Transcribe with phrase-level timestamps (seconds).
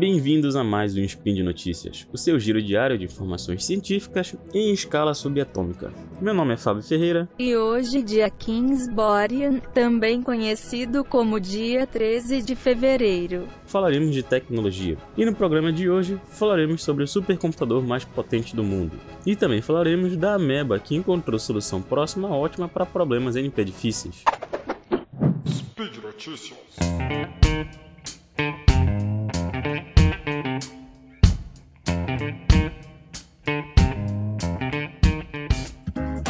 [0.00, 4.72] bem-vindos a mais um Spin de Notícias, o seu giro diário de informações científicas em
[4.72, 5.92] escala subatômica.
[6.22, 7.28] Meu nome é Fábio Ferreira.
[7.38, 14.96] E hoje, dia 15 Borean, também conhecido como dia 13 de fevereiro, falaremos de tecnologia.
[15.18, 18.92] E no programa de hoje falaremos sobre o supercomputador mais potente do mundo.
[19.26, 24.24] E também falaremos da ameba que encontrou solução próxima ótima para problemas NP difíceis.
[25.46, 26.56] Speed Notícias.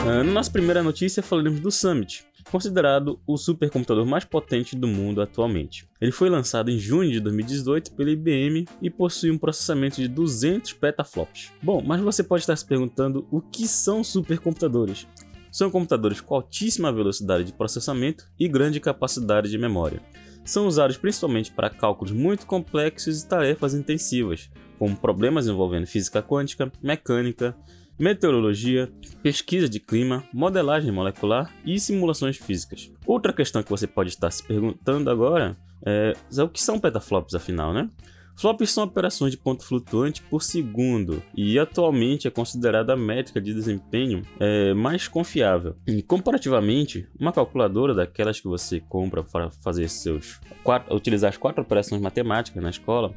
[0.05, 5.87] Na nossa primeira notícia falaremos do Summit, considerado o supercomputador mais potente do mundo atualmente.
[6.01, 10.73] Ele foi lançado em junho de 2018 pela IBM e possui um processamento de 200
[10.73, 11.53] petaflops.
[11.63, 15.07] Bom, mas você pode estar se perguntando o que são supercomputadores.
[15.53, 20.01] São computadores com altíssima velocidade de processamento e grande capacidade de memória.
[20.45, 26.73] São usados principalmente para cálculos muito complexos e tarefas intensivas, como problemas envolvendo física quântica,
[26.83, 27.55] mecânica,
[28.01, 28.91] meteorologia,
[29.23, 32.91] pesquisa de clima, modelagem molecular e simulações físicas.
[33.05, 37.35] Outra questão que você pode estar se perguntando agora é, é o que são petaflops
[37.35, 37.91] afinal, né?
[38.37, 43.53] Flops são operações de ponto flutuante por segundo e atualmente é considerada a métrica de
[43.53, 45.77] desempenho é, mais confiável.
[45.87, 51.61] E, comparativamente, uma calculadora daquelas que você compra para fazer seus quatro, utilizar as quatro
[51.61, 53.15] operações matemáticas na escola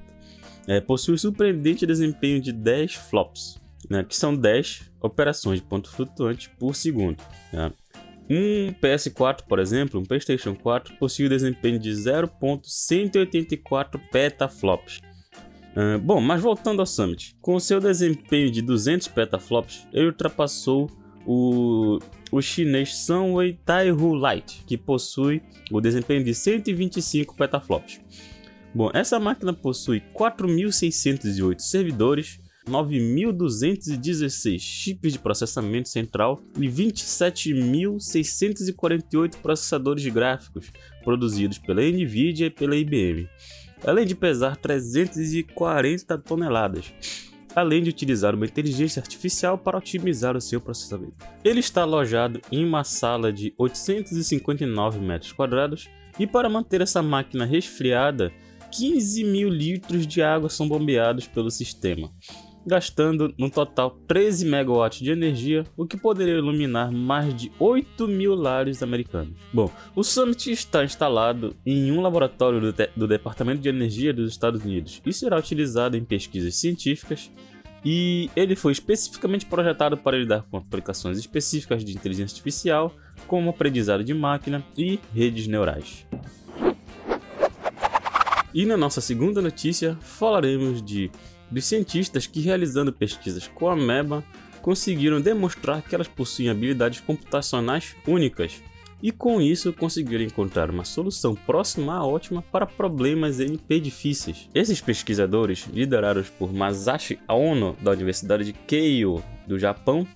[0.67, 6.51] é, possui surpreendente desempenho de 10 flops né, que são 10 operações de ponto flutuante
[6.59, 7.17] por segundo.
[7.51, 7.71] Né?
[8.29, 15.01] Um PS4, por exemplo, um PlayStation 4, possui o desempenho de 0.184 petaflops.
[15.75, 20.89] Uh, bom, mas voltando ao Summit, com seu desempenho de 200 petaflops, ele ultrapassou
[21.25, 21.99] o,
[22.31, 27.99] o chinês Sunway Taihu Lite, que possui o desempenho de 125 petaflops.
[28.73, 40.71] Bom, essa máquina possui 4.608 servidores 9.216 chips de processamento central e 27.648 processadores gráficos
[41.03, 43.29] produzidos pela Nvidia e pela IBM,
[43.85, 46.93] além de pesar 340 toneladas
[47.55, 51.23] além de utilizar uma inteligência artificial para otimizar o seu processamento.
[51.43, 55.87] Ele está alojado em uma sala de 859 metros quadrados
[56.17, 58.33] e para manter essa máquina resfriada,
[58.71, 62.11] 15 mil litros de água são bombeados pelo sistema
[62.65, 68.35] gastando no total 13 megawatts de energia, o que poderia iluminar mais de 8 mil
[68.35, 69.35] lares americanos.
[69.53, 74.63] Bom, o Summit está instalado em um laboratório do, do Departamento de Energia dos Estados
[74.63, 77.29] Unidos e será utilizado em pesquisas científicas
[77.85, 82.95] e ele foi especificamente projetado para lidar com aplicações específicas de inteligência artificial,
[83.27, 86.05] como aprendizado de máquina e redes neurais.
[88.53, 91.09] E na nossa segunda notícia falaremos de
[91.49, 94.23] dos cientistas que, realizando pesquisas com a ameba,
[94.61, 98.61] conseguiram demonstrar que elas possuem habilidades computacionais únicas
[99.01, 104.49] e com isso conseguiram encontrar uma solução próxima à ótima para problemas NP difíceis.
[104.55, 110.07] Esses pesquisadores, liderados por Masashi Ono da Universidade de Keio do Japão,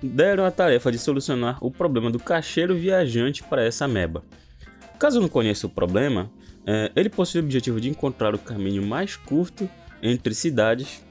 [0.00, 4.22] deram a tarefa de solucionar o problema do cacheiro viajante para essa ameba.
[4.98, 6.30] Caso não conheça o problema,
[6.70, 9.66] é, ele possui o objetivo de encontrar o caminho mais curto
[10.02, 11.02] entre cidades,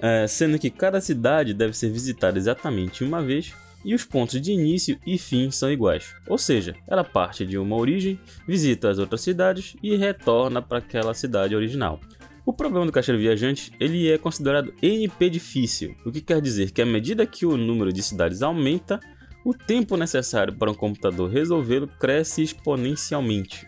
[0.00, 4.52] é, sendo que cada cidade deve ser visitada exatamente uma vez e os pontos de
[4.52, 6.14] início e fim são iguais.
[6.28, 11.14] Ou seja, ela parte de uma origem, visita as outras cidades e retorna para aquela
[11.14, 11.98] cidade original.
[12.44, 16.82] O problema do caixeiro viajante ele é considerado NP difícil, o que quer dizer que
[16.82, 19.00] à medida que o número de cidades aumenta,
[19.42, 23.66] o tempo necessário para um computador resolvê-lo cresce exponencialmente.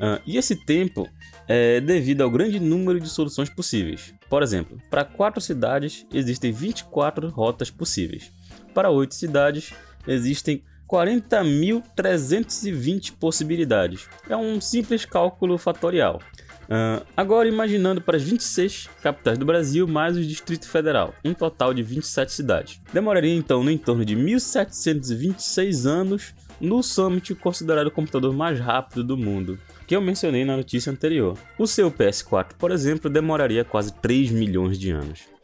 [0.00, 1.08] Uh, e esse tempo
[1.48, 4.12] é devido ao grande número de soluções possíveis.
[4.28, 8.30] Por exemplo, para quatro cidades existem 24 rotas possíveis.
[8.74, 9.72] Para oito cidades
[10.06, 14.08] existem 40.320 possibilidades.
[14.28, 16.20] É um simples cálculo fatorial.
[16.66, 21.72] Uh, agora imaginando para as 26 capitais do Brasil mais o Distrito Federal, um total
[21.72, 22.80] de 27 cidades.
[22.92, 29.16] Demoraria então no entorno de 1726 anos no Summit considerado o computador mais rápido do
[29.16, 29.56] mundo,
[29.86, 31.38] que eu mencionei na notícia anterior.
[31.58, 35.36] O seu PS4, por exemplo, demoraria quase 3 milhões de anos.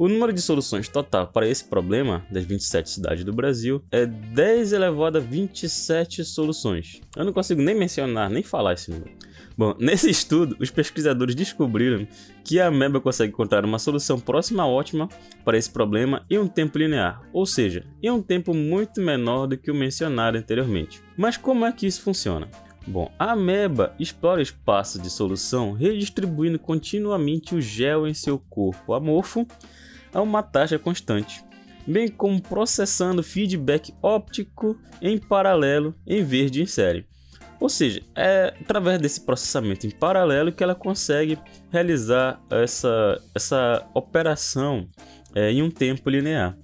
[0.00, 4.72] O número de soluções total para esse problema das 27 cidades do Brasil é 10
[4.72, 7.02] elevado a 27 soluções.
[7.14, 9.10] Eu não consigo nem mencionar, nem falar esse número.
[9.58, 12.08] Bom, nesse estudo, os pesquisadores descobriram
[12.42, 15.06] que a ameba consegue encontrar uma solução próxima ótima
[15.44, 19.58] para esse problema em um tempo linear, ou seja, em um tempo muito menor do
[19.58, 21.02] que o mencionado anteriormente.
[21.14, 22.48] Mas como é que isso funciona?
[22.90, 28.92] Bom, a ameba explora o espaço de solução redistribuindo continuamente o gel em seu corpo
[28.92, 29.46] amorfo
[30.12, 31.44] a uma taxa constante,
[31.86, 37.06] bem como processando feedback óptico em paralelo em vez de em série.
[37.60, 41.38] Ou seja, é através desse processamento em paralelo que ela consegue
[41.70, 44.88] realizar essa, essa operação
[45.32, 46.58] é, em um tempo linear.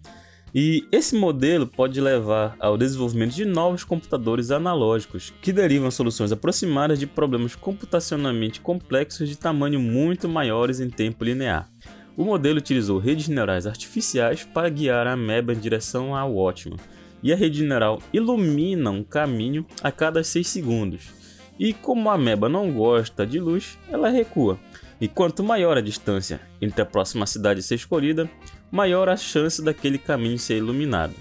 [0.58, 6.98] E esse modelo pode levar ao desenvolvimento de novos computadores analógicos, que derivam soluções aproximadas
[6.98, 11.68] de problemas computacionalmente complexos de tamanho muito maiores em tempo linear.
[12.16, 16.76] O modelo utilizou redes neurais artificiais para guiar a ameba em direção ao ótimo,
[17.22, 21.10] e a rede neural ilumina um caminho a cada 6 segundos.
[21.58, 24.58] E como a ameba não gosta de luz, ela recua.
[25.00, 28.30] E quanto maior a distância entre a próxima cidade a ser escolhida,
[28.70, 31.14] maior a chance daquele caminho ser iluminado.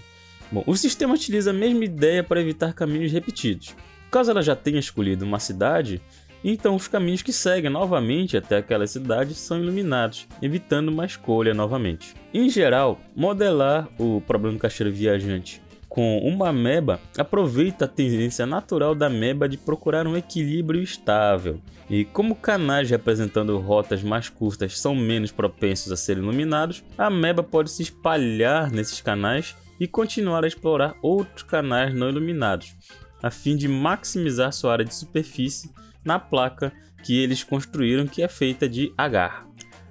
[0.52, 3.76] Bom, o sistema utiliza a mesma ideia para evitar caminhos repetidos.
[4.10, 6.02] Caso ela já tenha escolhido uma cidade,
[6.44, 12.14] então os caminhos que seguem novamente até aquela cidade são iluminados, evitando uma escolha novamente.
[12.34, 15.65] Em geral, modelar o problema do caixeiro viajante
[15.96, 21.62] com uma ameba aproveita a tendência natural da ameba de procurar um equilíbrio estável.
[21.90, 27.42] E como canais representando rotas mais curtas são menos propensos a serem iluminados, a ameba
[27.42, 32.76] pode se espalhar nesses canais e continuar a explorar outros canais não iluminados,
[33.24, 35.72] a fim de maximizar sua área de superfície
[36.04, 36.74] na placa
[37.06, 39.48] que eles construíram, que é feita de agar.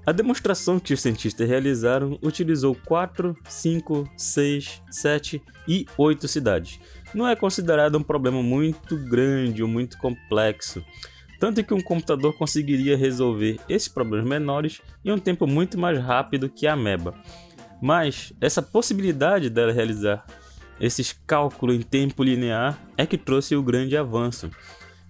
[0.07, 6.79] A demonstração que os cientistas realizaram utilizou 4, 5, 6, 7 e 8 cidades.
[7.15, 10.85] Não é considerado um problema muito grande ou muito complexo,
[11.41, 16.51] tanto que um computador conseguiria resolver esses problemas menores em um tempo muito mais rápido
[16.51, 17.15] que a Ameba.
[17.81, 20.27] Mas essa possibilidade dela realizar
[20.79, 24.51] esses cálculos em tempo linear é que trouxe o grande avanço.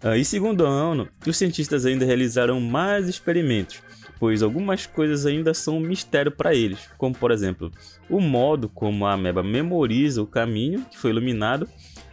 [0.04, 3.82] Uh, e segundo a ONU, os cientistas ainda realizaram mais experimentos
[4.18, 7.70] pois algumas coisas ainda são um mistério para eles, como por exemplo,
[8.08, 11.68] o modo como a ameba memoriza o caminho que foi iluminado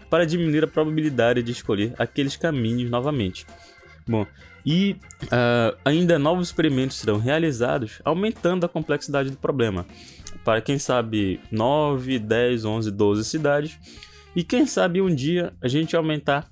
[0.09, 3.45] para diminuir a probabilidade de escolher aqueles caminhos novamente.
[4.07, 4.25] Bom,
[4.65, 9.85] e uh, ainda novos experimentos serão realizados, aumentando a complexidade do problema.
[10.43, 13.79] Para quem sabe 9, 10, 11, 12 cidades,
[14.35, 16.49] e quem sabe um dia a gente aumentar,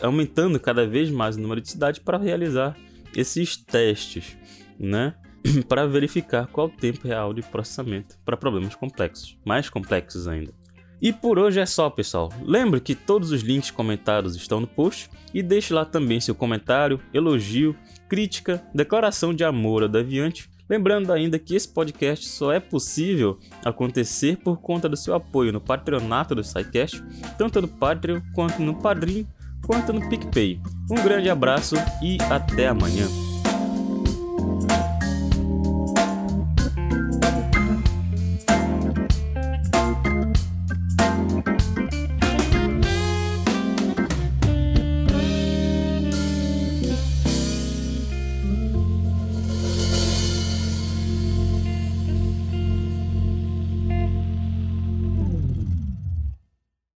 [0.00, 2.76] aumentando cada vez mais o número de cidades para realizar
[3.16, 4.36] esses testes
[4.78, 5.14] né?
[5.68, 10.52] para verificar qual o tempo real de processamento para problemas complexos, mais complexos ainda.
[11.00, 12.32] E por hoje é só, pessoal.
[12.44, 17.00] Lembre que todos os links comentados estão no post e deixe lá também seu comentário,
[17.12, 17.74] elogio,
[18.08, 20.48] crítica, declaração de amor ao Deviante.
[20.68, 25.60] Lembrando ainda que esse podcast só é possível acontecer por conta do seu apoio no
[25.60, 27.02] patronato do SciCast,
[27.36, 29.26] tanto no Patreon quanto no Padrim,
[29.66, 30.60] quanto no PicPay.
[30.88, 33.08] Um grande abraço e até amanhã.